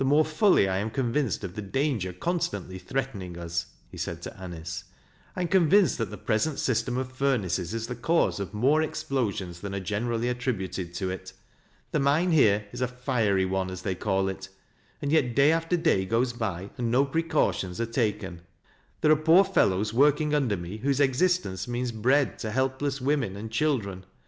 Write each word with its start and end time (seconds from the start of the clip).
ore 0.09 0.25
fully 0.25 0.67
I 0.67 0.79
am 0.79 0.89
convinced 0.89 1.43
of 1.43 1.53
the 1.53 1.61
danger 1.61 2.11
constant.y 2.11 2.79
threatening 2.79 3.37
as," 3.37 3.67
he 3.91 3.97
said 3.99 4.19
to 4.23 4.31
Anice." 4.35 4.85
I 5.35 5.41
am 5.41 5.47
convinced 5.47 5.99
that 5.99 6.09
the 6.09 6.17
prese:u 6.17 6.55
system 6.57 6.97
of 6.97 7.11
furnaces 7.11 7.75
is 7.75 7.85
the 7.85 7.93
cause 7.93 8.39
of 8.39 8.51
more 8.51 8.81
explosions 8.81 9.59
than 9.59 9.75
are 9.75 9.79
generally 9.79 10.27
attributed 10.27 10.95
to 10.95 11.11
it. 11.11 11.33
The 11.91 11.99
mine 11.99 12.31
here 12.31 12.65
is 12.71 12.81
a 12.81 12.87
'fiery' 12.87 13.45
one, 13.45 13.69
as 13.69 13.83
they 13.83 13.93
call 13.93 14.27
it, 14.27 14.49
and 15.03 15.11
yet 15.11 15.35
day 15.35 15.51
after 15.51 15.77
day 15.77 16.07
goes 16.07 16.33
by 16.33 16.71
and 16.79 16.89
no 16.89 17.05
precautions 17.05 17.79
are 17.79 17.85
taken. 17.85 18.41
There 19.01 19.11
are 19.11 19.15
poor 19.15 19.43
fellows 19.43 19.93
working 19.93 20.33
under 20.33 20.57
me 20.57 20.77
whose 20.77 20.99
existence 20.99 21.67
means 21.67 21.91
bread 21.91 22.39
to 22.39 22.49
helpless 22.49 22.99
women 23.01 23.35
and 23.35 23.51
children. 23.51 24.05